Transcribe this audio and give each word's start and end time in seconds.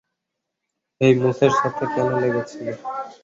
হেই, 1.01 1.13
মুসের 1.21 1.51
সাথে 1.59 1.83
কেন 1.93 2.09
লেগেছিলি? 2.21 2.71